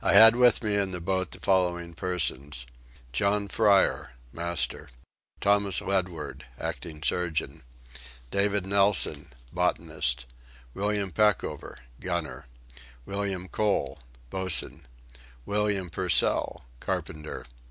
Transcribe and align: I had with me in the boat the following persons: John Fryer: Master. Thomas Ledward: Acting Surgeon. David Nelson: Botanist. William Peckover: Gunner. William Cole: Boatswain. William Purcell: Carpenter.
I 0.00 0.14
had 0.14 0.34
with 0.34 0.64
me 0.64 0.76
in 0.78 0.92
the 0.92 0.98
boat 1.00 1.30
the 1.32 1.40
following 1.40 1.92
persons: 1.92 2.64
John 3.12 3.48
Fryer: 3.48 4.12
Master. 4.32 4.88
Thomas 5.42 5.80
Ledward: 5.82 6.44
Acting 6.58 7.02
Surgeon. 7.02 7.64
David 8.30 8.64
Nelson: 8.64 9.30
Botanist. 9.52 10.24
William 10.72 11.10
Peckover: 11.12 11.76
Gunner. 12.00 12.46
William 13.04 13.46
Cole: 13.46 13.98
Boatswain. 14.30 14.86
William 15.44 15.90
Purcell: 15.90 16.64
Carpenter. 16.80 17.44